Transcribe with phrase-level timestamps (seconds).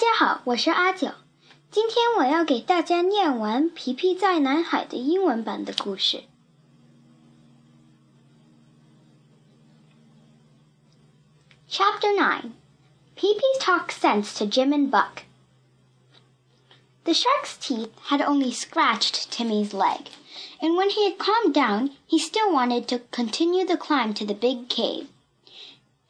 [0.00, 1.12] 家好，我是阿九。
[1.70, 6.22] 今天我要给大家念完《皮皮在南海》的英文版的故事。
[11.68, 12.52] Chapter 9
[13.14, 15.24] Pippi Talks Sense to Jim and Buck.
[17.04, 20.06] The shark's teeth had only scratched Timmy's leg,
[20.62, 24.32] and when he had calmed down, he still wanted to continue the climb to the
[24.32, 25.08] big cave.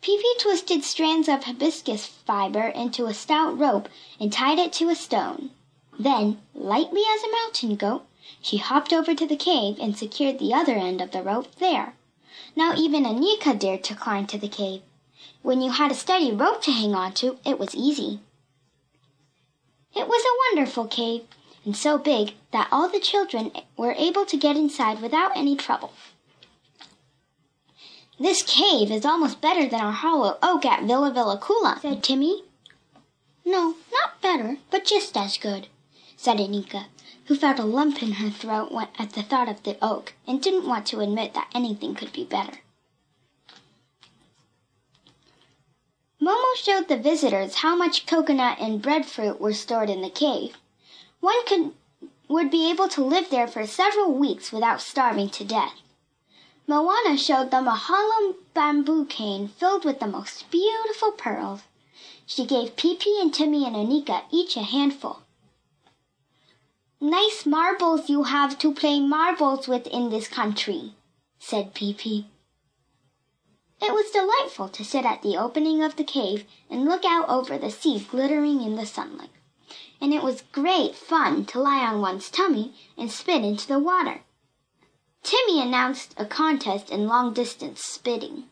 [0.02, 3.88] Pippi twisted strands of hibiscus fiber into a stout rope
[4.18, 5.50] and tied it to a stone.
[5.98, 8.06] Then, lightly as a mountain goat,
[8.40, 11.96] she hopped over to the cave and secured the other end of the rope there.
[12.56, 14.80] Now even Annika dared to climb to the cave.
[15.42, 18.20] When you had a steady rope to hang on to, it was easy.
[19.94, 21.24] It was a wonderful cave,
[21.64, 25.92] and so big that all the children were able to get inside without any trouble.
[28.20, 32.44] This cave is almost better than our hollow oak at Villa Villekulla, said Timmy.
[33.46, 35.68] No, not better, but just as good,
[36.18, 36.84] said Annika,
[37.24, 40.68] who felt a lump in her throat at the thought of the oak and didn't
[40.68, 42.58] want to admit that anything could be better.
[46.20, 50.58] Momo showed the visitors how much coconut and breadfruit were stored in the cave.
[51.20, 51.72] One could
[52.28, 55.80] would be able to live there for several weeks without starving to death.
[56.70, 61.62] Moana showed them a hollow bamboo cane filled with the most beautiful pearls.
[62.24, 65.22] She gave Pippi and Timmy and Annika each a handful.
[67.00, 70.94] Nice marbles you have to play marbles with in this country,
[71.40, 72.26] said Pippi.
[73.82, 77.58] It was delightful to sit at the opening of the cave and look out over
[77.58, 79.30] the sea glittering in the sunlight.
[80.00, 84.22] And it was great fun to lie on one's tummy and spit into the water.
[85.22, 88.44] Timmy announced a contest in long distance spitting.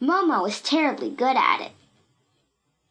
[0.00, 1.72] Momo was terribly good at it.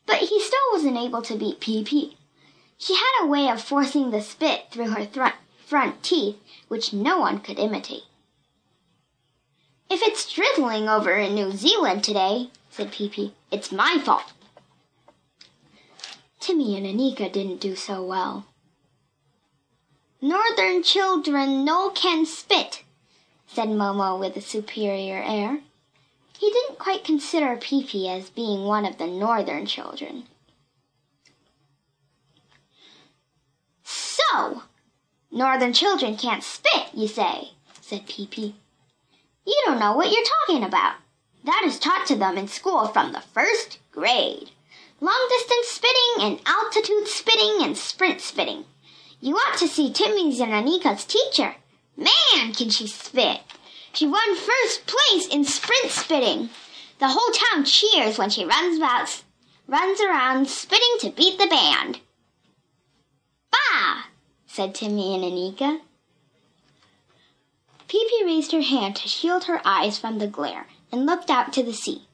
[0.06, 2.18] But he still wasn't able to beat Pippi.
[2.78, 5.34] She had a way of forcing the spit through her th-
[5.66, 8.04] front teeth which no one could imitate.
[9.90, 14.34] If it's drizzling over in New Zealand today, said Pippi, it's my fault.
[16.40, 18.46] Timmy and Annika didn't do so well.
[20.22, 22.84] Northern children no can spit,
[23.48, 25.60] said Momo with a superior air.
[26.38, 30.24] He didn't quite consider Pippi as being one of the northern children.
[33.84, 34.64] So,
[35.32, 37.52] northern children can't spit, you say,
[37.82, 38.56] said Pippi.
[39.46, 40.96] You don't know what you're talking about.
[41.44, 44.50] That is taught to them in school from the first grade.
[45.00, 48.66] Long distance spitting and altitude spitting and sprint spitting.
[49.22, 51.56] You ought to see Timmy's and Annika's teacher.
[51.98, 53.42] Man, can she spit!
[53.94, 56.50] She won first place in sprint spitting.
[57.00, 59.24] The whole town cheers when she runs about,
[59.68, 62.00] runs around spitting to beat the band.
[63.52, 64.04] Bah!
[64.46, 65.82] said Timmy and Annika.
[67.88, 71.64] Pippi raised her hand to shield her eyes from the glare and looked out to
[71.64, 72.08] the sea.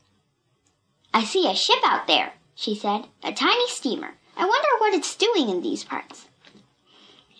[1.14, 4.16] I see a ship out there, she said, a tiny steamer.
[4.38, 6.28] I wonder what it's doing in these parts.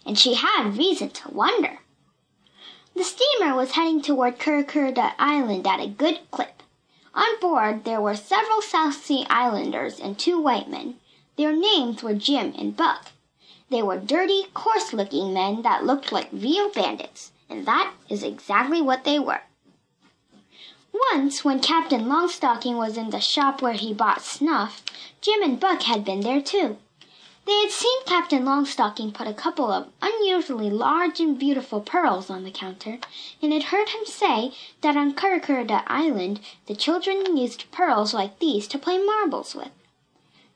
[0.06, 1.78] And she had reason to wonder.
[2.96, 6.62] The steamer was heading toward Kurkurda Island at a good clip.
[7.14, 10.96] On board there were several South Sea Islanders and two white men.
[11.38, 13.08] Their names were Jim and Buck.
[13.70, 19.06] They were dirty, coarse-looking men that looked like real bandits, and that is exactly what
[19.06, 19.42] they were.
[21.14, 24.84] Once, when Captain Longstocking was in the shop where he bought snuff,
[25.22, 26.78] Jim and Buck had been there too.
[27.46, 32.44] They had seen Captain Longstocking put a couple of unusually large and beautiful pearls on
[32.44, 33.00] the counter,
[33.42, 38.68] and had heard him say that on Kurkurda Island the children used pearls like these
[38.68, 39.72] to play marbles with.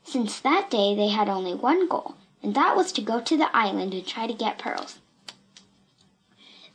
[0.04, 3.54] Since that day they had only one goal, and that was to go to the
[3.54, 5.00] island and try to get pearls.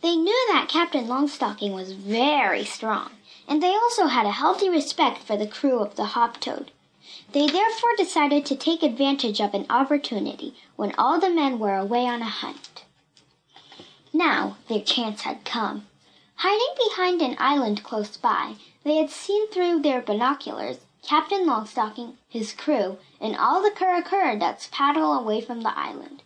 [0.02, 3.12] They knew that Captain Longstocking was very strong,
[3.48, 6.72] and they also had a healthy respect for the crew of the Hop Toad.
[7.34, 12.06] They therefore decided to take advantage of an opportunity when all the men were away
[12.06, 12.84] on a hunt.
[14.12, 15.88] Now their chance had come.
[16.36, 22.52] Hiding behind an island close by, they had seen through their binoculars Captain Longstocking, his
[22.52, 26.24] crew, and all the Kura ducks paddle away from the island.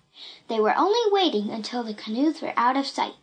[0.48, 3.16] They were only waiting until the canoes were out of sight.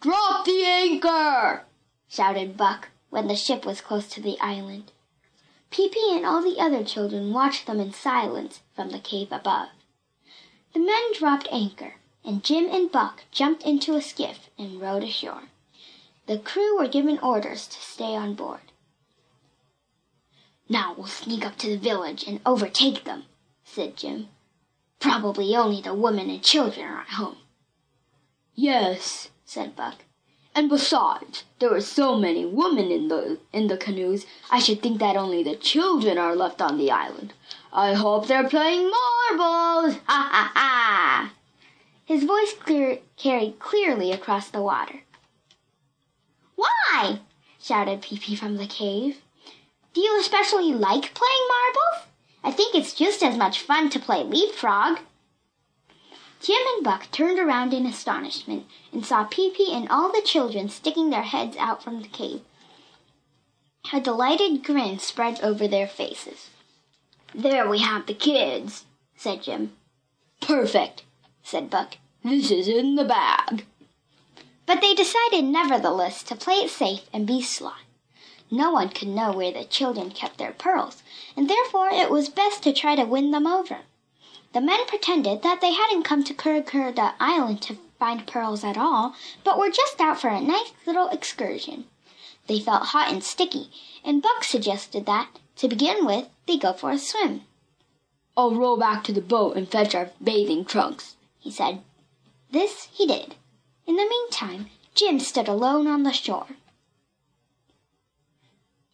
[0.00, 1.64] Drop the anchor!
[2.08, 4.90] shouted Buck when the ship was close to the island.
[5.70, 9.68] Pippi and all the other children watched them in silence from the cave above.
[10.72, 15.44] The men dropped anchor, and Jim and Buck jumped into a skiff and rowed ashore.
[16.26, 18.60] The crew were given orders to stay on board.
[20.68, 23.24] Now we'll sneak up to the village and overtake them,
[23.64, 24.28] said Jim.
[25.00, 27.38] Probably only the women and children are at home.
[28.54, 30.04] Yes, said Buck.
[30.54, 34.98] And besides, there are so many women in the in the canoes, I should think
[34.98, 37.32] that only the children are left on the island.
[37.72, 39.98] I hope they're playing marbles.
[40.06, 41.32] Ha ha ha!
[42.04, 45.02] His voice clear, carried clearly across the water.
[46.56, 47.20] Why?
[47.60, 49.20] shouted Pippi from the cave.
[49.92, 52.08] Do you especially like playing marbles?
[52.42, 55.00] I think it's just as much fun to play leapfrog.
[56.40, 61.10] Jim and Buck turned around in astonishment and saw Pippi and all the children sticking
[61.10, 62.42] their heads out from the cave.
[63.92, 66.50] A delighted grin spread over their faces.
[67.34, 68.84] There we have the kids,
[69.16, 69.72] said Jim.
[70.40, 71.02] Perfect,
[71.42, 71.96] said Buck.
[72.22, 73.64] This is in the bag.
[74.66, 77.80] But they decided nevertheless to play it safe and be sly.
[78.50, 81.02] No one could know where the children kept their pearls,
[81.36, 83.78] and therefore it was best to try to win them over.
[84.52, 89.14] The men pretended that they hadn't come to Kurkurda Island to find pearls at all,
[89.44, 91.84] but were just out for a nice little excursion.
[92.46, 93.70] They felt hot and sticky,
[94.02, 97.42] and Buck suggested that, to begin with, they go for a swim.
[98.36, 101.82] I'll row back to the boat and fetch our bathing trunks, he said.
[102.50, 103.34] This he did.
[103.86, 106.46] In the meantime, Jim stood alone on the shore.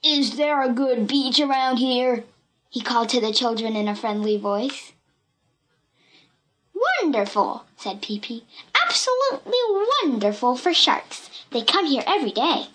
[0.03, 2.25] Is there a good beach around here?
[2.71, 4.94] he called to the children in a friendly voice.
[7.01, 8.45] Wonderful, said Pippi.
[8.85, 9.59] Absolutely
[10.03, 11.31] wonderful for sharks.
[11.51, 12.67] They come here every day.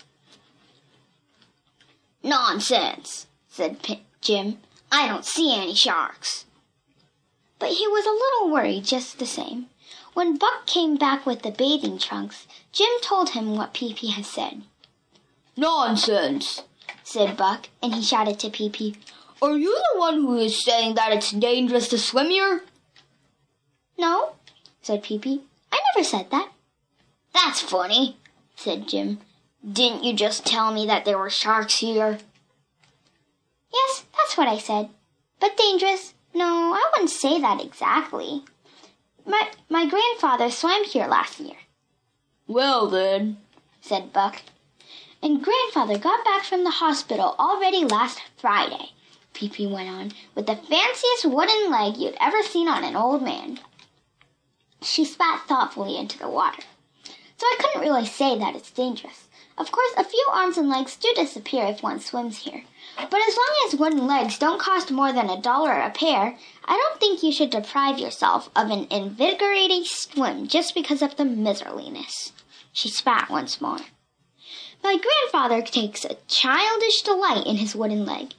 [2.22, 3.78] Nonsense, said
[4.20, 4.58] Jim.
[4.92, 6.44] I don't see any sharks.
[7.58, 9.66] But he was a little worried just the same.
[10.14, 14.62] When Buck came back with the bathing trunks, Jim told him what Pippi had said.
[15.56, 16.62] Nonsense,
[17.04, 18.96] said Buck, and he shouted to Pippi,
[19.40, 22.62] Are you the one who is saying that it's dangerous to swim here?
[24.00, 24.30] No,
[24.80, 25.42] said Pippi.
[25.70, 26.50] I never said that.
[27.34, 28.16] That's funny,
[28.56, 29.18] said Jim.
[29.62, 32.18] Didn't you just tell me that there were sharks here?
[33.70, 34.88] Yes, that's what I said.
[35.38, 36.14] But dangerous?
[36.32, 38.42] No, I wouldn't say that exactly.
[39.26, 41.58] My my grandfather swam here last year.
[42.46, 43.36] Well then,
[43.82, 44.40] said Buck.
[45.22, 48.92] And grandfather got back from the hospital already last Friday,
[49.34, 53.60] Pippi went on, with the fanciest wooden leg you'd ever seen on an old man.
[54.82, 56.62] She spat thoughtfully into the water.
[57.04, 59.28] So I couldn't really say that it's dangerous.
[59.58, 62.64] Of course, a few arms and legs do disappear if one swims here.
[62.96, 66.76] But as long as wooden legs don't cost more than a dollar a pair, I
[66.76, 72.32] don't think you should deprive yourself of an invigorating swim just because of the miserliness.
[72.72, 73.80] She spat once more.
[74.82, 78.32] My grandfather takes a childish delight in his wooden leg.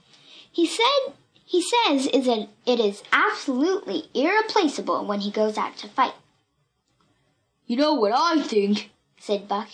[0.51, 1.13] He said
[1.45, 6.13] he says is that it is absolutely irreplaceable when he goes out to fight.
[7.71, 9.69] You know what I think, said Buck.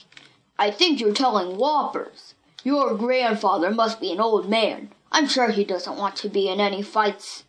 [0.59, 2.35] I think you're telling whoppers.
[2.63, 4.91] Your grandfather must be an old man.
[5.11, 7.45] I'm sure he doesn't want to be in any fights.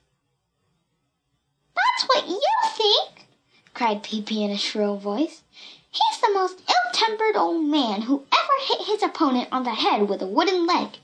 [1.77, 2.41] That's what you
[2.71, 3.27] think,
[3.75, 5.43] cried Pippi in a shrill voice.
[5.91, 10.23] He's the most ill-tempered old man who ever hit his opponent on the head with
[10.23, 10.97] a wooden leg.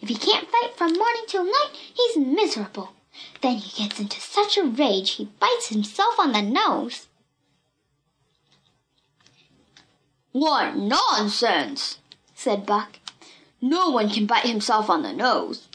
[0.00, 2.94] If he can't fight from morning till night, he's miserable.
[3.42, 7.08] Then he gets into such a rage he bites himself on the nose.
[10.38, 11.96] What nonsense,
[12.34, 12.98] said Buck.
[13.62, 15.66] No one can bite himself on the nose.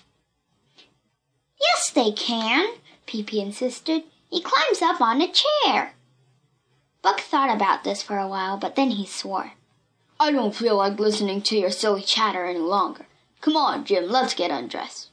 [1.60, 2.76] Yes, they can,
[3.08, 4.04] Pippi insisted.
[4.30, 5.96] He climbs up on a chair.
[7.02, 9.54] Buck thought about this for a while, but then he swore.
[10.20, 13.08] I don't feel like listening to your silly chatter any longer.
[13.42, 15.10] Come on, Jim, let's get undressed.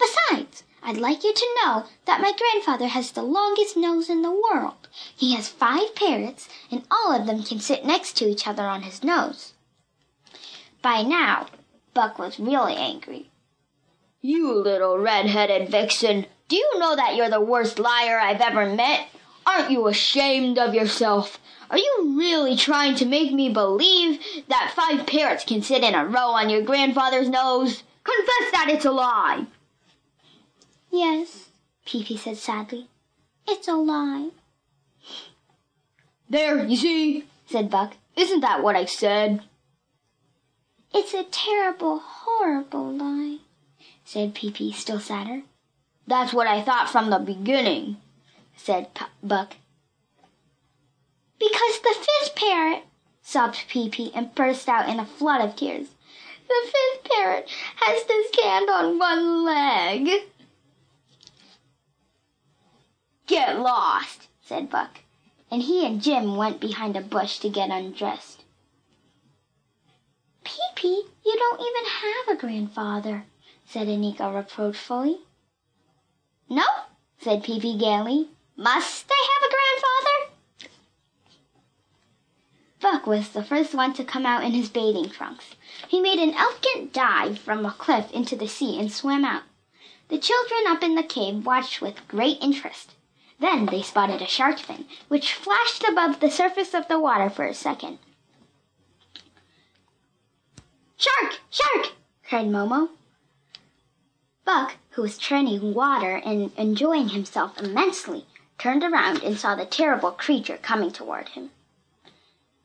[0.00, 0.49] Besides,
[0.82, 4.88] I'd like you to know that my grandfather has the longest nose in the world.
[5.14, 8.82] He has five parrots, and all of them can sit next to each other on
[8.82, 9.52] his nose.
[10.82, 11.46] By now,
[11.92, 13.30] Buck was really angry.
[14.22, 19.08] You little red-headed vixen, do you know that you're the worst liar I've ever met?
[19.46, 21.38] Aren't you ashamed of yourself?
[21.70, 26.06] Are you really trying to make me believe that five parrots can sit in a
[26.06, 27.82] row on your grandfather's nose?
[28.02, 29.46] Confess that it's a lie.
[30.90, 31.48] Yes,
[31.86, 32.88] Pippi said sadly.
[33.46, 34.30] It's a lie.
[36.28, 37.96] There, you see, said Buck.
[38.14, 39.42] Isn't that what I said?
[40.94, 43.38] It's a terrible, horrible lie,
[44.04, 45.42] said Pippi, still sadder.
[46.06, 47.96] That's what I thought from the beginning,
[48.56, 49.56] said P- Buck.
[51.40, 52.84] Because the fifth parrot,
[53.22, 55.88] sobbed Pippi and burst out in a flood of tears.
[56.46, 60.08] The fifth parrot has to stand on one leg.
[63.30, 65.02] Lost, said Buck,
[65.52, 68.42] and he and Jim went behind a bush to get undressed.
[70.42, 73.26] Pippi, you don't even have a grandfather,
[73.64, 75.18] said Annika reproachfully.
[76.48, 76.64] No,
[77.20, 78.30] said Pippi gaily.
[78.56, 80.80] Must I have a grandfather?
[82.80, 85.54] Buck was the first one to come out in his bathing trunks.
[85.86, 89.44] He made an elegant dive from a cliff into the sea and swam out.
[90.08, 92.96] The children up in the cave watched with great interest.
[93.40, 97.46] Then they spotted a shark fin, which flashed above the surface of the water for
[97.46, 97.98] a second.
[100.98, 101.40] Shark!
[101.48, 101.92] Shark!
[102.22, 102.90] cried Momo.
[104.44, 108.26] Buck, who was treading water and enjoying himself immensely,
[108.58, 111.50] turned around and saw the terrible creature coming toward him.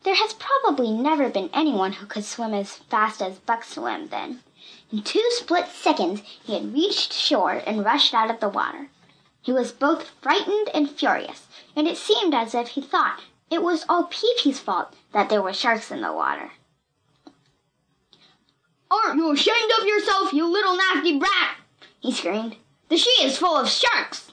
[0.03, 4.43] There has probably never been anyone who could swim as fast as Buck swam then.
[4.91, 8.89] In two split seconds he had reached shore and rushed out of the water.
[9.45, 13.21] He was both frightened and furious, and it seemed as if he thought
[13.51, 16.53] it was all Pippi's fault that there were sharks in the water.
[18.89, 21.57] Aren't you ashamed of yourself, you little nasty brat?
[21.99, 22.55] he screamed.
[22.89, 24.31] The sea is full of sharks.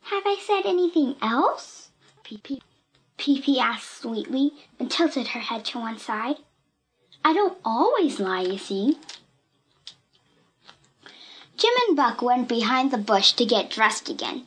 [0.00, 1.90] Have I said anything else?
[2.24, 2.60] Pippi
[3.18, 6.38] Pippi asked sweetly and tilted her head to one side.
[7.24, 8.98] I don't always lie, you see.
[11.56, 14.46] Jim and Buck went behind the bush to get dressed again.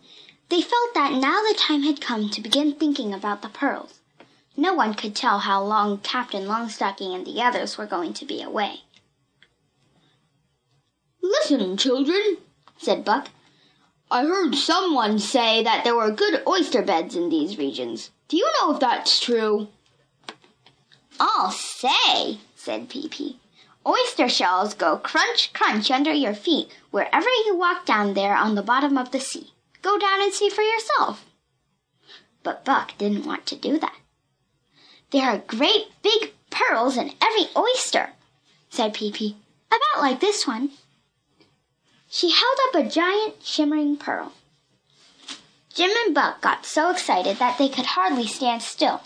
[0.50, 4.00] They felt that now the time had come to begin thinking about the pearls.
[4.56, 8.42] No one could tell how long Captain Longstocking and the others were going to be
[8.42, 8.82] away.
[11.22, 12.38] Listen, children,
[12.78, 13.30] said Buck.
[14.10, 18.12] I heard someone say that there were good oyster beds in these regions.
[18.30, 19.68] Do you know if that's true?
[21.20, 23.38] I'll say, said Pippi.
[23.88, 28.62] Oyster shells go crunch, crunch under your feet wherever you walk down there on the
[28.62, 29.54] bottom of the sea.
[29.82, 31.26] Go down and see for yourself.
[32.44, 33.96] But Buck didn't want to do that.
[35.12, 38.10] There are great big pearls in every oyster,
[38.70, 39.38] said Pippi,
[39.70, 40.72] about like this one.
[42.10, 44.34] She held up a giant shimmering pearl.
[45.74, 49.02] Jim and Buck got so excited that they could hardly stand still.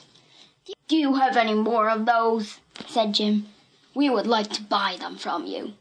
[0.87, 2.59] Do you have any more of those?
[2.87, 3.47] said Jim.
[3.93, 5.73] We would like to buy them from you.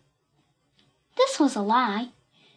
[1.16, 2.08] This was a lie.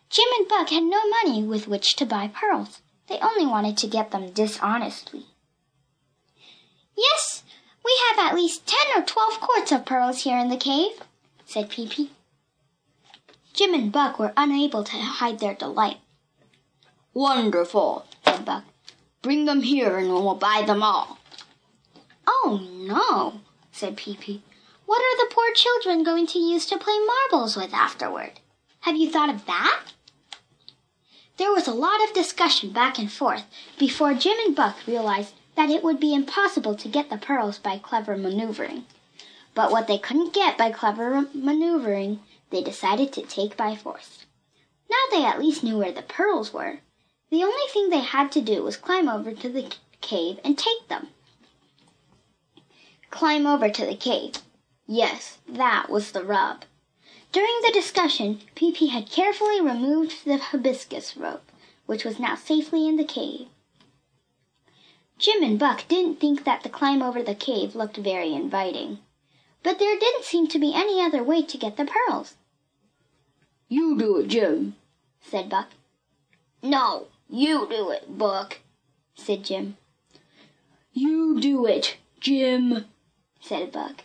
[0.09, 2.81] Jim and Buck had no money with which to buy pearls.
[3.07, 5.25] They only wanted to get them dishonestly.
[6.95, 7.43] Yes,
[7.83, 10.91] we have at least ten or twelve quarts of pearls here in the cave,
[11.45, 12.11] said Pippi.
[13.53, 15.97] Jim and Buck were unable to hide their delight.
[17.13, 18.63] Wonderful, said Buck.
[19.21, 21.19] Bring them here and we'll buy them all.
[22.25, 23.41] Oh, no,
[23.71, 24.41] said Pippi.
[24.85, 26.97] What are the poor children going to use to play
[27.31, 28.39] marbles with afterward?
[28.81, 29.93] Have you thought of that?
[31.37, 33.45] There was a lot of discussion back and forth
[33.79, 37.77] before Jim and Buck realized that it would be impossible to get the pearls by
[37.77, 38.85] clever maneuvering.
[39.55, 44.25] But what they couldn't get by clever maneuvering, they decided to take by force.
[44.89, 46.79] Now they at least knew where the pearls were.
[47.29, 49.71] The only thing they had to do was climb over to the
[50.01, 51.07] cave and take them.
[53.09, 54.33] Climb over to the cave.
[54.95, 56.65] Yes, that was the rub.
[57.31, 61.51] During the discussion, Pippi had carefully removed the hibiscus rope,
[61.87, 63.47] which was now safely in the cave.
[65.17, 68.99] Jim and Buck didn't think that the climb over the cave looked very inviting.
[69.63, 72.35] But there didn't seem to be any other way to get the pearls.
[73.67, 74.75] You do it, Jim,
[75.21, 75.69] said Buck.
[76.61, 78.59] No, you do it, Buck,
[79.15, 79.75] said Jim.
[80.91, 82.85] You do it, Jim,
[83.41, 84.03] said Buck.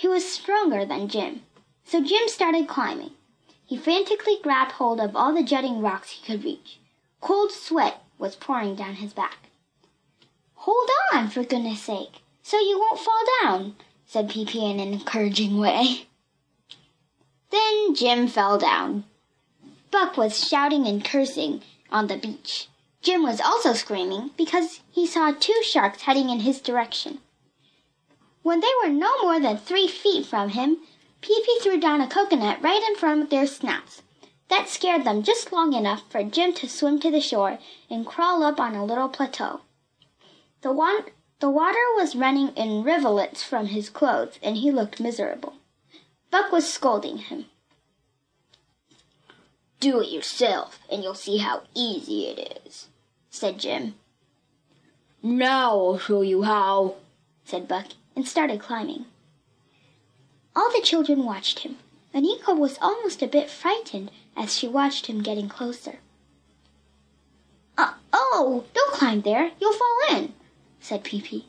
[0.00, 1.42] He was stronger than Jim,
[1.84, 3.10] so Jim started climbing.
[3.66, 6.78] He frantically grabbed hold of all the jutting rocks he could reach.
[7.20, 9.50] Cold sweat was pouring down his back.
[10.54, 13.76] Hold on, for goodness sake, so you won't fall down,
[14.06, 16.06] said Pippi in an encouraging way.
[17.50, 19.04] Then Jim fell down.
[19.90, 22.68] Buck was shouting and cursing on the beach.
[23.02, 27.18] Jim was also screaming because he saw two sharks heading in his direction.
[28.42, 30.78] When they were no more than three feet from him,
[31.20, 34.02] Pippi threw down a coconut right in front of their snouts.
[34.48, 38.42] That scared them just long enough for Jim to swim to the shore and crawl
[38.42, 39.60] up on a little plateau.
[40.62, 41.02] The, wa-
[41.38, 45.54] the water was running in rivulets from his clothes, and he looked miserable.
[46.30, 47.46] Buck was scolding him.
[49.78, 52.88] Do it yourself, and you'll see how easy it is,
[53.30, 53.94] said Jim.
[55.22, 56.96] Now I'll show you how,
[57.44, 57.86] said Buck,
[58.20, 59.06] and started climbing.
[60.54, 61.78] All the children watched him.
[62.14, 66.00] Annika was almost a bit frightened as she watched him getting closer.
[67.78, 69.52] Uh, oh, don't climb there.
[69.58, 70.34] You'll fall in,
[70.80, 71.46] said Pippi.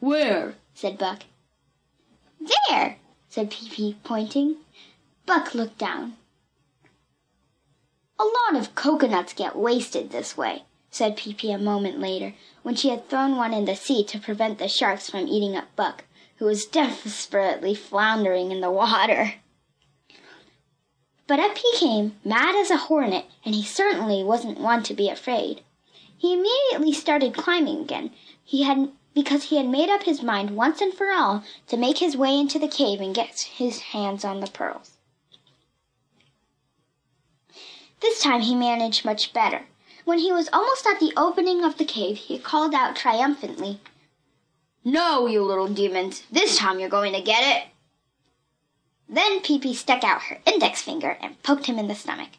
[0.00, 0.54] Where?
[0.72, 1.24] said Buck.
[2.40, 2.96] There,
[3.28, 4.56] said Pippi, pointing.
[5.26, 6.14] Buck looked down.
[8.18, 12.32] A lot of coconuts get wasted this way, said Pippi a moment later,
[12.68, 15.74] when she had thrown one in the sea to prevent the sharks from eating up
[15.74, 16.04] Buck,
[16.36, 19.36] who was desperately floundering in the water.
[21.26, 25.08] But up he came, mad as a hornet, and he certainly wasn't one to be
[25.08, 25.62] afraid.
[26.18, 28.10] He immediately started climbing again.
[28.44, 31.96] He had because he had made up his mind once and for all to make
[31.96, 34.98] his way into the cave and get his hands on the pearls.
[38.00, 39.68] This time he managed much better.
[40.08, 43.78] When he was almost at the opening of the cave, he called out triumphantly,
[44.82, 47.68] No, you little demons, this time you're going to get it.
[49.06, 52.30] Then Pippi stuck out her index finger and poked him in the stomach.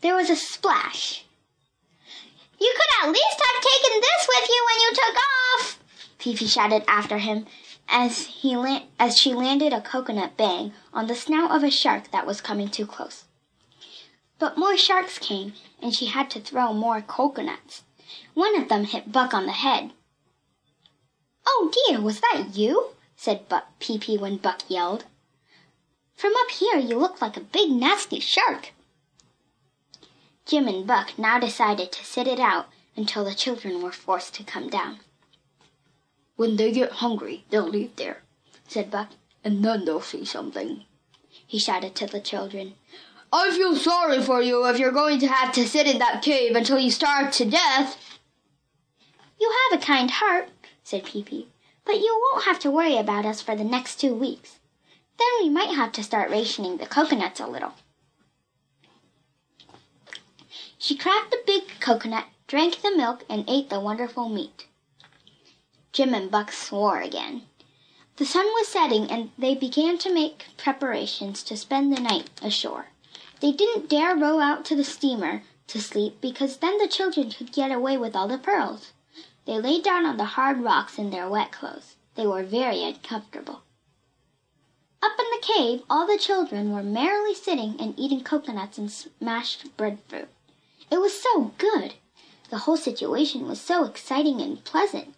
[0.00, 1.24] There was a splash.
[2.60, 5.16] You could at least have taken this with you when you took
[5.60, 5.78] off,
[6.18, 7.46] Pippi shouted after him
[7.88, 8.56] as he
[8.98, 12.68] as she landed a coconut bang on the snout of a shark that was coming
[12.68, 13.26] too close.
[14.42, 17.84] But more sharks came, and she had to throw more coconuts.
[18.34, 19.92] One of them hit Buck on the head.
[21.46, 22.96] Oh dear, was that you?
[23.14, 25.04] said Buck Pippi when Buck yelled.
[26.16, 28.72] From up here you look like a big nasty shark.
[30.44, 34.42] Jim and Buck now decided to sit it out until the children were forced to
[34.42, 34.98] come down.
[36.34, 38.24] When they get hungry, they'll leave there,
[38.66, 39.10] said Buck,
[39.44, 40.82] and then they'll see something.
[41.46, 42.74] He shouted to the children.
[43.34, 46.54] I feel sorry for you if you're going to have to sit in that cave
[46.54, 47.96] until you starve to death.
[49.40, 50.50] You have a kind heart,
[50.82, 51.48] said Pippi,
[51.86, 54.58] but you won't have to worry about us for the next two weeks.
[55.18, 57.72] Then we might have to start rationing the coconuts a little.
[60.76, 64.66] She cracked the big coconut, drank the milk, and ate the wonderful meat.
[65.92, 67.42] Jim and Buck swore again.
[68.16, 72.88] The sun was setting, and they began to make preparations to spend the night ashore.
[73.42, 77.50] They didn't dare row out to the steamer to sleep because then the children could
[77.50, 78.92] get away with all the pearls.
[79.46, 81.96] They lay down on the hard rocks in their wet clothes.
[82.14, 83.62] They were very uncomfortable.
[85.02, 89.76] Up in the cave, all the children were merrily sitting and eating coconuts and smashed
[89.76, 90.28] breadfruit.
[90.88, 91.94] It was so good.
[92.50, 95.16] The whole situation was so exciting and pleasant.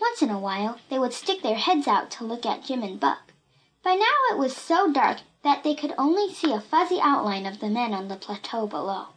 [0.00, 2.98] Once in a while, they would stick their heads out to look at Jim and
[2.98, 3.34] Buck.
[3.82, 7.60] By now it was so dark that they could only see a fuzzy outline of
[7.60, 9.08] the men on the plateau below,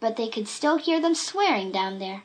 [0.00, 2.22] but they could still hear them swearing down there.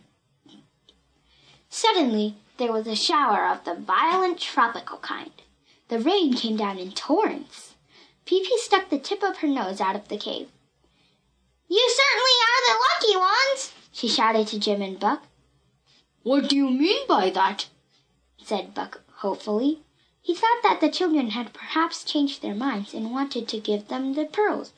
[1.70, 5.32] Suddenly, there was a shower of the violent tropical kind.
[5.89, 7.74] The rain came down in torrents.
[8.26, 10.50] Pippi stuck the tip of her nose out of the cave.
[11.67, 15.24] You certainly are the lucky ones, she shouted to Jim and Buck.
[16.24, 17.67] What do you mean by that?
[18.38, 19.82] said Buck hopefully.
[20.28, 24.13] He thought that the children had perhaps changed their minds and wanted to give them
[24.13, 24.74] the pearls.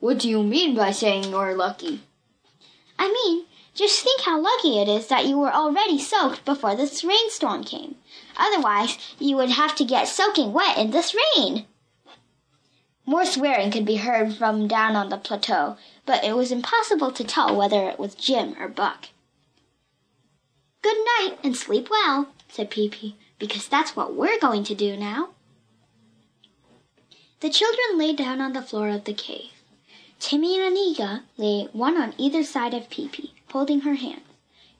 [0.00, 2.00] What do you mean by saying you're lucky?
[2.98, 7.04] I mean, just think how lucky it is that you were already soaked before this
[7.04, 7.96] rainstorm came.
[8.38, 11.66] Otherwise, you would have to get soaking wet in this rain.
[13.04, 17.24] More swearing could be heard from down on the plateau, but it was impossible to
[17.24, 19.08] tell whether it was Jim or Buck.
[20.80, 25.30] Good night and sleep well, said Pippi, because that's what we're going to do now.
[27.40, 29.50] The children lay down on the floor of the cave.
[30.18, 34.22] Timmy and Annika lay one on either side of Pippi, holding her hands.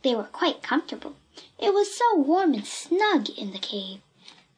[0.02, 1.16] They were quite comfortable.
[1.58, 4.00] It was so warm and snug in the cave.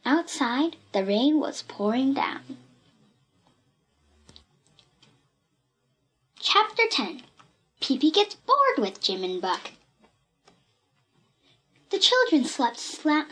[0.05, 2.57] Outside, the rain was pouring down.
[6.39, 7.23] Chapter 10
[7.81, 9.71] Pippi Gets Bored with Jim and Buck.
[11.89, 12.79] The children slept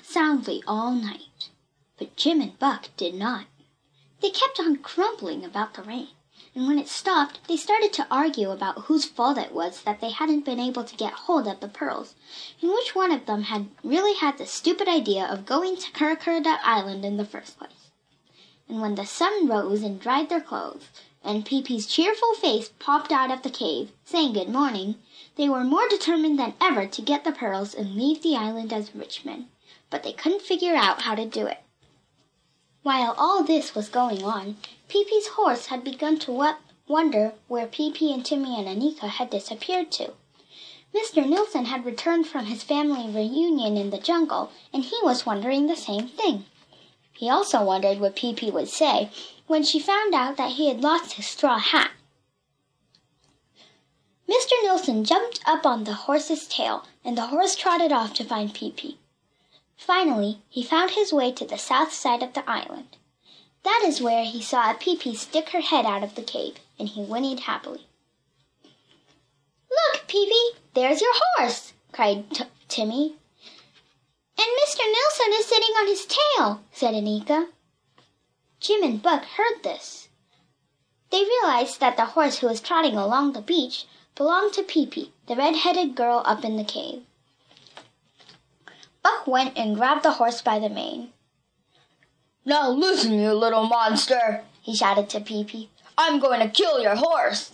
[0.05, 1.49] soundly all night,
[1.97, 3.47] but Jim and Buck did not.
[4.21, 6.07] They kept on grumbling about the rain,
[6.55, 10.09] and when it stopped, they started to argue about whose fault it was that they
[10.09, 12.15] hadn't been able to get hold of the pearls,
[12.61, 16.57] and which one of them had really had the stupid idea of going to Karakurda
[16.63, 17.91] Island in the first place.
[18.69, 20.87] And when the sun rose and dried their clothes,
[21.25, 24.95] and Pippi's cheerful face popped out of the cave, saying good morning,
[25.35, 28.95] they were more determined than ever to get the pearls and leave the island as
[28.95, 29.49] rich men,
[29.89, 31.61] but they couldn't figure out how to do it.
[32.83, 36.55] While all this was going on, Pippi's horse had begun to
[36.87, 40.13] wonder where Pippi and Timmy and Annika had disappeared to.
[40.93, 41.27] Mr.
[41.27, 45.75] Nilsson had returned from his family reunion in the jungle, and he was wondering the
[45.75, 46.45] same thing.
[47.11, 49.09] He also wondered what Pippi would say
[49.47, 51.91] when she found out that he had lost his straw hat.
[54.85, 58.53] Nilsson Nilson jumped up on the horse's tail, and the horse trotted off to find
[58.53, 58.99] Pippi.
[59.75, 62.95] Finally, he found his way to the south side of the island.
[63.63, 66.87] That is where he saw a Pippi stick her head out of the cave, and
[66.87, 67.87] he whinnied happily.
[69.71, 73.15] Look, Pippi, there's your horse, cried T- Timmy.
[74.37, 74.83] And Mr.
[74.85, 77.47] Nilsson is sitting on his tail, said Annika.
[78.59, 80.09] Jim and Buck heard this.
[81.09, 85.35] They realized that the horse who was trotting along the beach belonged to Pippi, the
[85.35, 87.03] red-headed girl up in the cave.
[89.03, 91.09] Buck went and grabbed the horse by the mane.
[92.45, 95.69] Now listen, you little monster, he shouted to Pippi.
[95.97, 97.53] I'm going to kill your horse.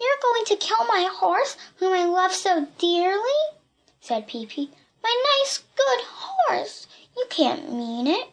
[0.00, 3.42] You're going to kill my horse, whom I love so dearly?
[4.00, 4.70] said Pippi.
[5.02, 6.86] My nice, good horse.
[7.16, 8.28] You can't mean it.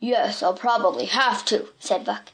[0.00, 2.30] Yes, I'll probably have to, said Buck.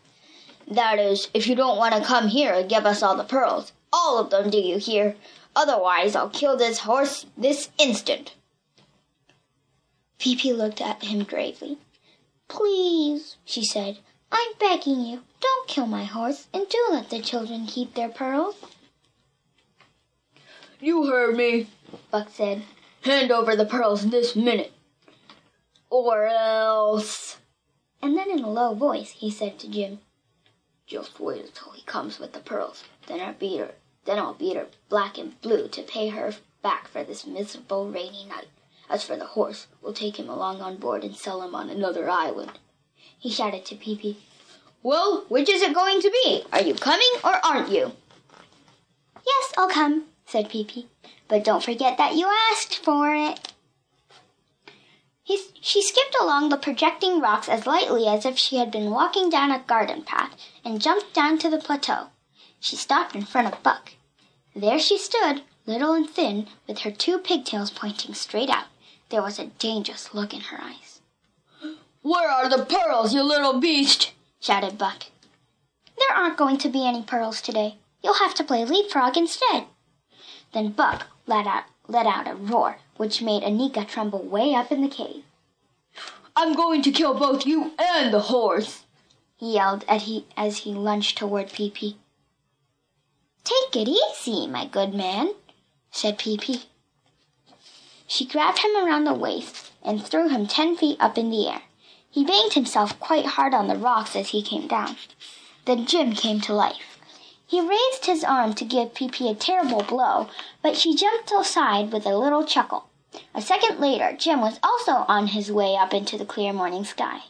[0.70, 3.72] That is, if you don't want to come here and give us all the pearls.
[3.92, 5.16] All of them, do you hear?
[5.57, 8.35] Otherwise, I'll kill this horse this instant.
[10.18, 11.78] Pippi looked at him gravely.
[12.48, 13.98] Please, she said,
[14.31, 18.57] I'm begging you, don't kill my horse, and do let the children keep their pearls.
[20.81, 21.68] You heard me,
[22.11, 22.62] Buck said.
[23.02, 24.72] Hand over the pearls this minute.
[25.88, 27.38] Or else.
[28.02, 30.00] And then in a low voice he said to Jim,
[30.88, 32.85] Just wait until he comes with the pearls.
[33.07, 33.74] Then I'll beat her.
[34.07, 38.24] Then I'll beat her black and blue to pay her back for this miserable rainy
[38.24, 38.48] night.
[38.88, 42.09] As for the horse, we'll take him along on board and sell him on another
[42.09, 42.53] island.
[43.18, 44.16] He shouted to Pippi.
[44.83, 46.44] Well, which is it going to be?
[46.53, 47.92] Are you coming or aren't you?
[49.27, 50.87] Yes, I'll come, said Pippi.
[51.29, 53.53] But don't forget that you asked for it.
[55.29, 59.29] He, she skipped along the projecting rocks as lightly as if she had been walking
[59.29, 62.07] down a garden path and jumped down to the plateau.
[62.61, 63.93] She stopped in front of Buck.
[64.57, 68.69] There she stood, little and thin, with her two pigtails pointing straight out.
[69.11, 71.03] There was a dangerous look in her eyes.
[72.01, 74.12] Where are the pearls, you little beast?
[74.41, 75.09] shouted Buck.
[75.99, 77.77] There aren't going to be any pearls today.
[78.03, 79.67] You'll have to play leapfrog instead.
[80.55, 84.83] Then Buck let out, let out a roar, which made Annika tremble way up in
[84.83, 85.24] the cave.
[86.37, 88.85] I'm going to kill both you and the horse,
[89.37, 91.96] he yelled as he, as he lunged toward Pippi.
[93.44, 95.33] Take it easy, my good man,
[95.90, 96.64] said Pippi.
[98.07, 101.62] She grabbed him around the waist and threw him ten feet up in the air.
[102.11, 104.96] He banged himself quite hard on the rocks as he came down.
[105.64, 106.97] Then Jim came to life.
[107.48, 110.28] He raised his arm to give Pippi a terrible blow,
[110.61, 112.90] but she jumped aside with a little chuckle.
[113.34, 117.20] A second later, Jim was also on his way up into the clear morning sky.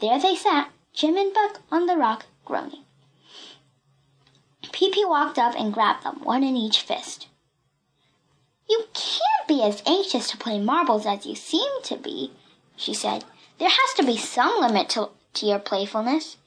[0.00, 2.82] There they sat, Jim and Buck on the rock, groaning.
[4.72, 7.28] Pippi walked up and grabbed them, one in each fist.
[8.68, 12.32] You can't be as anxious to play marbles as you seem to be,
[12.74, 13.24] she said.
[13.58, 16.38] There has to be some limit to, to your playfulness.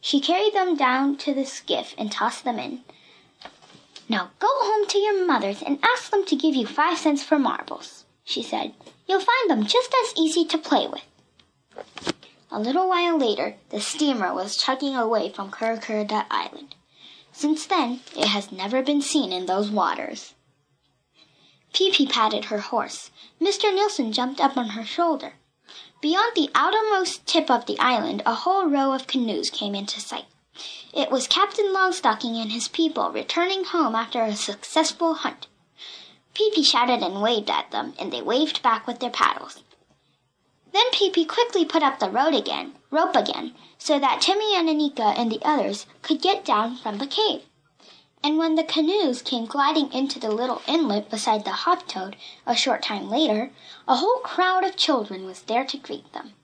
[0.00, 2.84] She carried them down to the skiff and tossed them in.
[4.08, 7.38] Now go home to your mothers and ask them to give you five cents for
[7.38, 8.74] marbles, she said.
[9.06, 11.04] You'll find them just as easy to play with.
[12.50, 16.74] A little while later, the steamer was chugging away from Curacurda Island.
[17.32, 20.34] Since then, it has never been seen in those waters.
[21.74, 23.10] Pippi patted her horse.
[23.40, 23.72] Mr.
[23.74, 25.34] Nilsson jumped up on her shoulder.
[26.00, 30.26] Beyond the outermost tip of the island, a whole row of canoes came into sight.
[30.94, 35.48] It was Captain Longstocking and his people returning home after a successful hunt.
[36.34, 39.58] Pippi shouted and waved at them, and they waved back with their paddles.
[40.72, 45.32] Then Pippi quickly put up the again, rope again, so that Timmy and Anika and
[45.32, 47.42] the others could get down from the cave.
[48.22, 52.56] And when the canoes came gliding into the little inlet beside the hop toad a
[52.56, 53.50] short time later,
[53.86, 56.34] a whole crowd of children was there to greet them.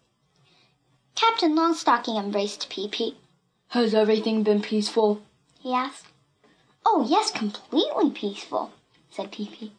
[1.15, 3.17] Captain Longstocking embraced Pippi.
[3.69, 5.23] Has everything been peaceful?
[5.61, 6.07] he asked.
[6.87, 8.73] Oh, yes, completely peaceful,
[9.11, 9.73] said Pippi.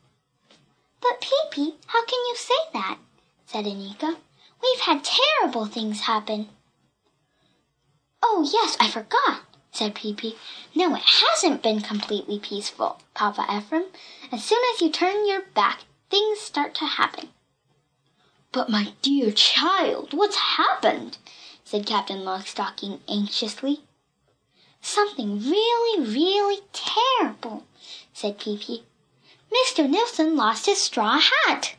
[1.02, 2.98] But Pippi, how can you say that?
[3.46, 4.18] said Annika.
[4.62, 6.50] We've had terrible things happen.
[8.24, 9.42] Oh, yes, I forgot,
[9.76, 10.38] said Pippi.
[10.74, 13.86] No, it hasn't been completely peaceful, Papa Ephraim.
[14.32, 17.30] As soon as you turn your back, things start to happen.
[18.54, 21.18] But my dear child, what's happened?
[21.66, 23.82] said Captain Longstocking anxiously.
[24.82, 27.66] Something really, really terrible,
[28.14, 28.84] said Pippi.
[29.52, 29.90] Mr.
[29.90, 31.76] Nilsson lost his straw hat.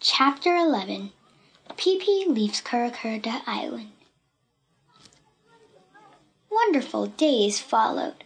[0.00, 1.12] Chapter 11
[1.80, 3.92] Pippi leaves Curacurda Island.
[6.50, 8.22] wonderful days followed.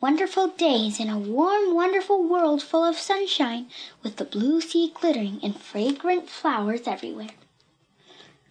[0.00, 3.68] Wonderful days in a warm, wonderful world full of sunshine,
[4.04, 7.34] with the blue sea glittering and fragrant flowers everywhere.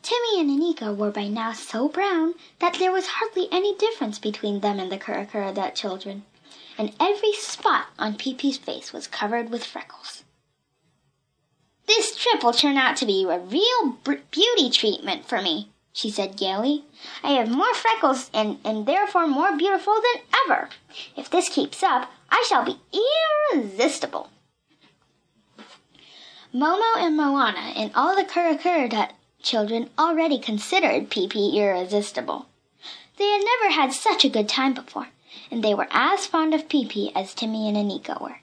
[0.02, 4.60] Timmy and Annika were by now so brown that there was hardly any difference between
[4.60, 6.26] them and the Kura children,
[6.78, 10.23] and every spot on Pippi's face was covered with freckles.
[11.96, 13.98] This trip will turn out to be a real
[14.32, 16.86] beauty treatment for me, she said gaily.
[17.24, 20.70] I have more freckles and am therefore more beautiful than ever.
[21.16, 22.80] If this keeps up, I shall be
[23.54, 24.32] irresistible.
[26.52, 29.10] Momo and Moana and all the Kura
[29.44, 32.48] children already considered Pippi irresistible.
[33.18, 35.10] They had never had such a good time before,
[35.52, 38.40] and they were as fond of Pippi as Timmy and Annika were.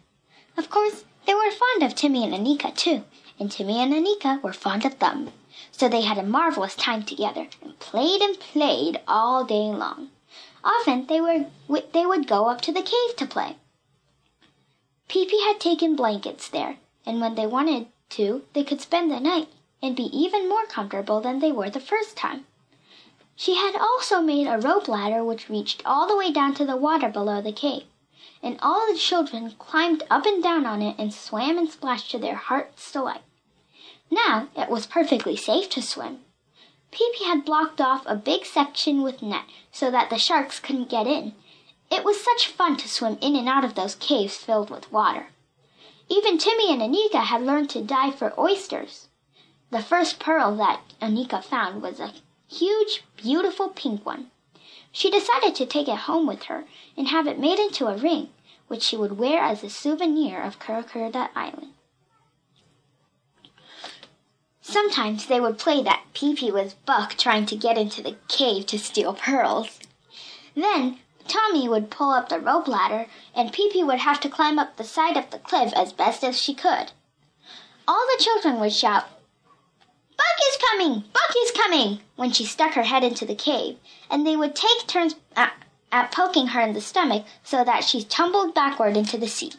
[0.57, 3.03] Of course, they were fond of Timmy and Annika too,
[3.41, 5.33] and Timmy and Annika were fond of them.
[5.73, 10.11] So they had a marvelous time together and played and played all day long.
[10.63, 11.47] Often they were
[11.93, 13.57] they would go up to the cave to play.
[15.09, 16.77] Pippi had taken blankets there,
[17.07, 19.49] and when they wanted to, they could spend the night
[19.83, 22.45] and be even more comfortable than they were the first time.
[23.35, 26.77] She had also made a rope ladder which reached all the way down to the
[26.77, 27.85] water below the cave,
[28.43, 32.19] and all the children climbed up and down on it and swam and splashed to
[32.19, 33.23] their heart's delight.
[34.11, 36.25] Now it was perfectly safe to swim.
[36.91, 41.07] Pippi had blocked off a big section with net so that the sharks couldn't get
[41.07, 41.35] in.
[41.91, 45.29] It was such fun to swim in and out of those caves filled with water.
[46.09, 49.09] Even Timmy and Annika had learned to dive for oysters.
[49.71, 52.13] The first pearl that Annika found was a
[52.49, 54.33] huge, beautiful pink one.
[54.91, 58.31] She decided to take it home with her and have it made into a ring,
[58.67, 61.75] which she would wear as a souvenir of Kurakurada Island.
[64.63, 68.79] Sometimes they would play that Pippi was Buck trying to get into the cave to
[68.79, 69.81] steal pearls.
[70.55, 74.77] Then Tommy would pull up the rope ladder, and Pippi would have to climb up
[74.77, 76.93] the side of the cliff as best as she could.
[77.89, 79.05] All the children would shout,
[80.17, 81.05] Buck is coming!
[81.13, 82.01] Buck is coming!
[82.17, 83.79] when she stuck her head into the cave,
[84.11, 85.55] and they would take turns at,
[85.91, 89.53] at poking her in the stomach so that she tumbled backward into the sea.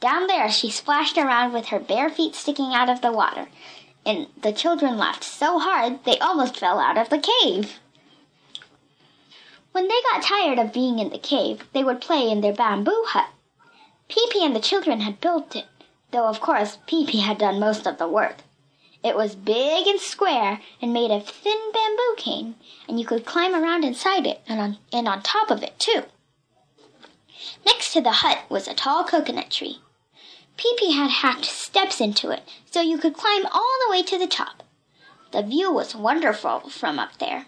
[0.00, 3.48] Down there she splashed around with her bare feet sticking out of the water,
[4.08, 7.78] and the children laughed so hard they almost fell out of the cave.
[9.72, 13.04] When they got tired of being in the cave, they would play in their bamboo
[13.08, 13.28] hut.
[14.08, 15.66] Pippi and the children had built it,
[16.10, 18.38] though of course Pippi had done most of the work.
[19.04, 22.54] It was big and square and made of thin bamboo cane,
[22.88, 26.04] and you could climb around inside it and on, and on top of it, too.
[27.66, 29.82] Next to the hut was a tall coconut tree.
[30.58, 34.26] Pippi had hacked steps into it so you could climb all the way to the
[34.26, 34.64] top.
[35.30, 37.46] The view was wonderful from up there.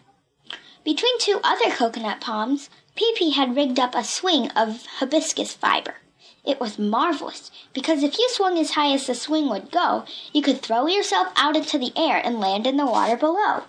[0.85, 5.97] Between two other coconut palms, Pippi had rigged up a swing of hibiscus fiber.
[6.45, 10.41] It was marvelous, because if you swung as high as the swing would go, you
[10.41, 13.65] could throw yourself out into the air and land in the water below.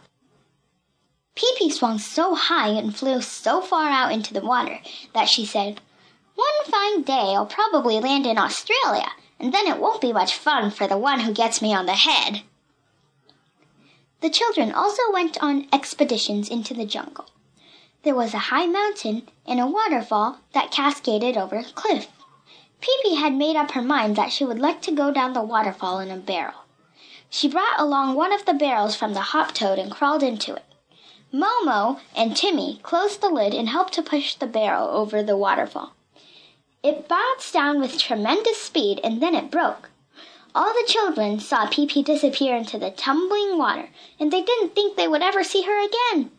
[1.35, 4.79] Pippi swung so high and flew so far out into the water
[5.13, 5.81] that she said,
[6.35, 9.09] One fine day I'll probably land in Australia,
[9.41, 11.95] and then it won't be much fun for the one who gets me on the
[11.95, 12.43] head.
[14.21, 17.25] The children also went on expeditions into the jungle.
[18.03, 22.07] There was a high mountain and a waterfall that cascaded over a cliff.
[22.81, 25.99] Pippi had made up her mind that she would like to go down the waterfall
[25.99, 26.65] in a barrel.
[27.29, 30.65] She brought along one of the barrels from the hop toad and crawled into it.
[31.33, 35.93] Momo and Timmy closed the lid and helped to push the barrel over the waterfall.
[36.83, 39.89] It bounced down with tremendous speed and then it broke.
[40.53, 43.89] All the children saw Pippi disappear into the tumbling water,
[44.19, 46.31] and they didn't think they would ever see her again.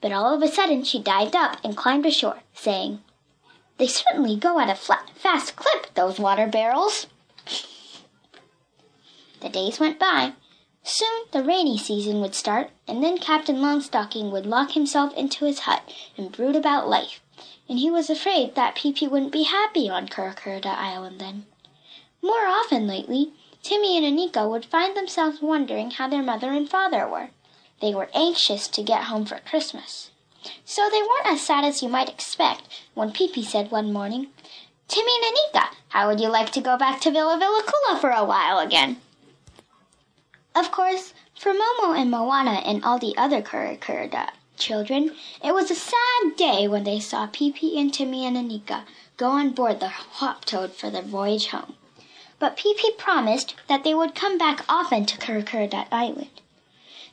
[0.00, 3.02] But all of a sudden she dived up and climbed ashore, saying,
[3.78, 7.06] they certainly go at a flat, fast clip, those water barrels.
[9.40, 10.32] The days went by.
[10.82, 15.60] Soon the rainy season would start, and then Captain Longstocking would lock himself into his
[15.60, 17.20] hut and brood about life,
[17.68, 21.46] and he was afraid that Pippi wouldn't be happy on Kurakurada Island then.
[22.22, 27.08] More often lately, Timmy and Annika would find themselves wondering how their mother and father
[27.08, 27.30] were.
[27.80, 30.10] They were anxious to get home for Christmas.
[30.64, 34.28] So they weren't as sad as you might expect when Pippi said one morning,
[34.88, 38.24] Timmy and Annika, how would you like to go back to Villa Villekulla for a
[38.24, 39.00] while again?
[40.54, 45.74] Of course, for Momo and Moana and all the other Kurakurada children, it was a
[45.74, 48.84] sad day when they saw Pippi and Timmy and Annika
[49.16, 51.74] go on board the Hop Toad for their voyage home.
[52.38, 56.40] But Pippi promised that they would come back often to Kurakurada Island.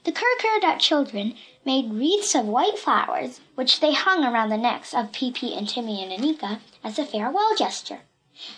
[0.04, 5.12] The Kurakurada children made wreaths of white flowers, which they hung around the necks of
[5.12, 8.02] Pippi and Timmy and Annika as a farewell gesture.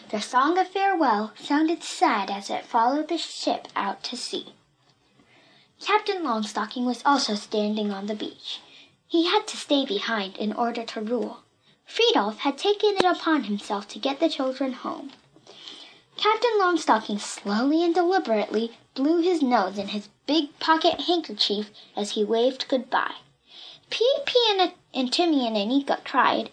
[0.09, 4.53] Their song of farewell sounded sad as it followed the ship out to sea.
[5.81, 8.61] Captain Longstocking was also standing on the beach.
[9.13, 11.43] He had to stay behind in order to rule.
[11.85, 15.11] Fridolf had taken it upon himself to get the children home.
[16.17, 22.23] Captain Longstocking slowly and deliberately blew his nose in his big pocket handkerchief as he
[22.23, 23.17] waved goodbye.
[24.49, 26.49] And, and Timmy and Annika cried,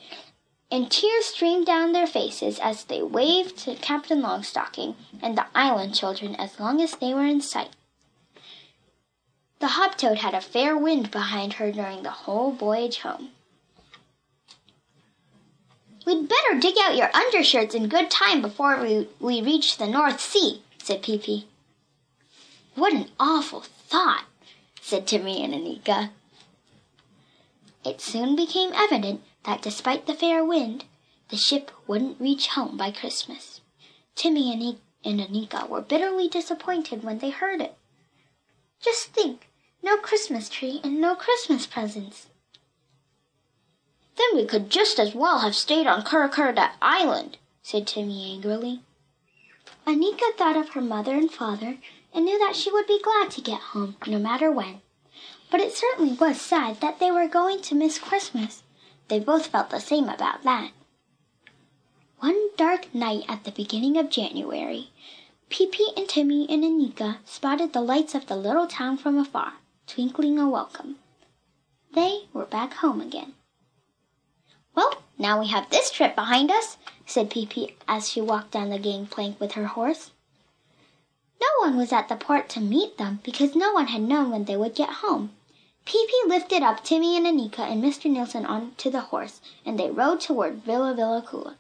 [0.71, 5.95] and tears streamed down their faces as they waved to Captain Longstocking and the island
[5.95, 7.71] children as long as they were in sight.
[9.61, 13.33] The hoptoad had a fair wind behind her during the whole voyage home.
[16.07, 20.19] We'd better dig out your undershirts in good time before we, we reach the North
[20.19, 21.47] Sea, said Pippi.
[22.75, 24.25] What an awful thought,
[24.81, 26.09] said Timmy and Annika.
[27.85, 30.87] It soon became evident that despite the fair wind,
[31.29, 33.61] the ship wouldn't reach home by Christmas.
[34.15, 37.77] Timmy and Annika were bitterly disappointed when they heard it.
[38.81, 39.50] Just think,
[39.83, 42.27] no Christmas tree and no Christmas presents.
[44.17, 48.83] Then we could just as well have stayed on Kurrekurredutt Island, said Timmy angrily.
[49.87, 51.79] Annika thought of her mother and father
[52.13, 54.83] and knew that she would be glad to get home no matter when.
[55.51, 58.63] But it certainly was sad that they were going to miss Christmas.
[59.09, 60.73] They both felt the same about that.
[62.19, 64.91] One dark night at the beginning of January,
[65.49, 69.55] Pippi and Timmy and Annika spotted the lights of the little town from afar,
[69.91, 70.95] twinkling a welcome.
[71.95, 73.35] They were back home again.
[74.77, 76.77] Well, now we have this trip behind us,
[77.07, 80.13] said Pippi as she walked down the gangplank with her horse.
[81.41, 84.45] No one was at the port to meet them because no one had known when
[84.45, 85.35] they would get home.
[85.85, 88.09] Pippi lifted up Timmy and Annika and Mr.
[88.09, 91.57] Nilsson onto the horse, and they rode toward Villa Villekulla.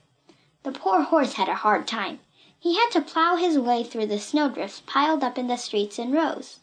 [0.62, 2.20] The poor horse had a hard time.
[2.60, 6.12] He had to plow his way through the snowdrifts piled up in the streets in
[6.12, 6.59] rows.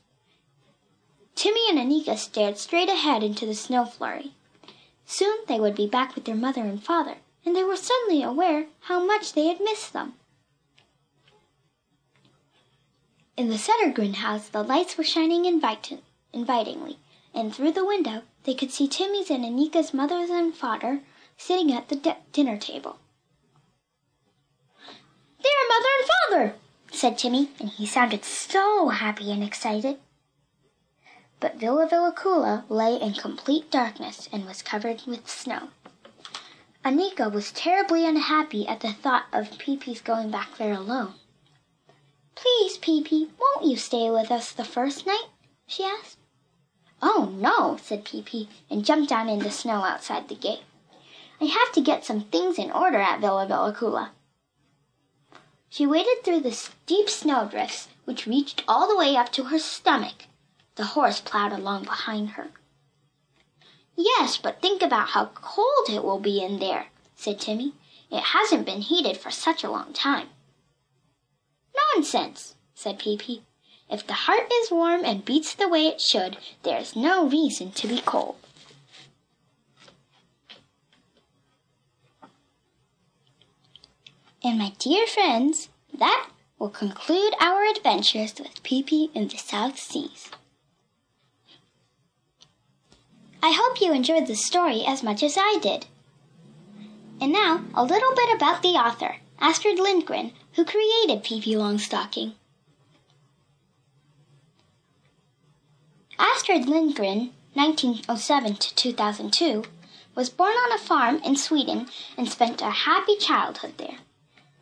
[1.38, 4.34] Timmy and Annika stared straight ahead into the snow flurry.
[5.06, 8.66] Soon they would be back with their mother and father, and they were suddenly aware
[8.82, 10.16] how much they had missed them.
[13.38, 16.02] In the Settergren house, the lights were shining invite-
[16.34, 16.98] invitingly,
[17.36, 21.04] and through the window they could see Timmy's and Annika's mothers and father
[21.38, 22.98] sitting at the di- dinner table.
[25.44, 26.56] There, mother and father,
[26.92, 30.00] said Timmy, and he sounded so happy and excited
[31.40, 35.70] but Villa Villekulla lay in complete darkness and was covered with snow.
[36.84, 41.14] Annika was terribly unhappy at the thought of Pippi's going back there alone.
[42.36, 45.28] Please, Pippi, won't you stay with us the first night?
[45.66, 46.18] she asked.
[47.02, 50.64] Oh, no, said Pippi, and jumped down in the snow outside the gate.
[51.40, 54.12] I have to get some things in order at Villa Villekulla.
[55.70, 60.24] She waded through the steep snowdrifts, which reached all the way up to her stomach,
[60.78, 62.48] the horse plowed along behind her.
[63.96, 67.74] Yes, but think about how cold it will be in there, said Timmy.
[68.12, 70.30] It hasn't been heated for such a long time.
[71.94, 73.42] Nonsense, said Pippi.
[73.90, 77.72] If the heart is warm and beats the way it should, there is no reason
[77.72, 78.36] to be cold.
[84.44, 90.30] And my dear friends, that will conclude our adventures with Pippi in the South Seas.
[93.48, 95.86] I hope you enjoyed the story as much as I did.
[97.22, 102.34] And now, a little bit about the author, Astrid Lindgren, who created Pippi Longstocking.
[106.20, 109.64] Astrid Lindgren, 1907 to 2002,
[110.14, 114.00] was born on a farm in Sweden and spent a happy childhood there.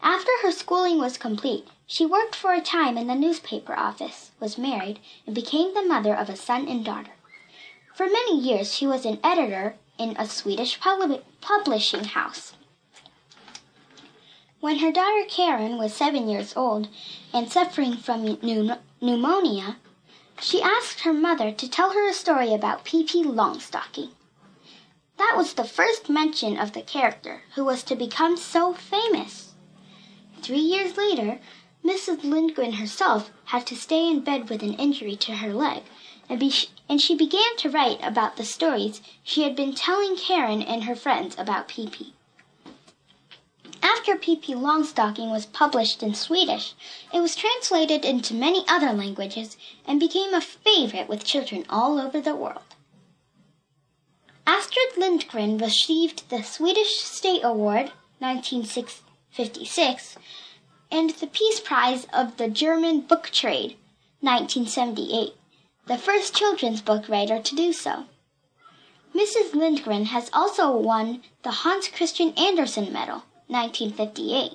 [0.04, 4.60] After her schooling was complete, she worked for a time in the newspaper office, was
[4.60, 7.15] married, and became the mother of a son and daughter.
[7.96, 10.78] For many years, she was an editor in a Swedish
[11.40, 12.52] publishing house.
[14.60, 16.90] When her daughter Karin was seven years old
[17.32, 18.38] and suffering from
[19.00, 19.78] pneumonia,
[20.42, 24.10] she asked her mother to tell her a story about Pippi Longstocking.
[25.16, 29.54] That was the first mention of the character who was to become so famous.
[30.42, 31.40] Three years later,
[31.82, 32.26] Mrs.
[32.26, 35.84] Lindgren herself had to stay in bed with an injury to her leg
[36.30, 36.54] and, be,
[36.90, 40.96] and she began to write about the stories she had been telling Karin and her
[40.96, 42.14] friends about Pippi.
[43.82, 46.74] After Pippi Longstocking was published in Swedish,
[47.14, 52.20] it was translated into many other languages and became a favorite with children all over
[52.20, 52.62] the world.
[54.48, 60.18] Astrid Lindgren received the Swedish State Award 1956
[60.92, 63.76] and the Peace Prize of the German Book Trade
[64.22, 65.34] 1978,
[65.87, 68.05] the first children's book writer to do so.
[69.15, 69.55] Mrs.
[69.55, 74.53] Lindgren has also won the Hans Christian Andersen Medal 1958,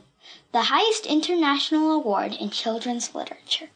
[0.53, 3.69] the highest international award in children's literature.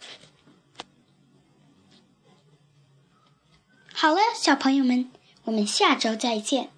[3.93, 5.11] 好了，小朋友们，
[5.43, 6.69] 我们下周再见。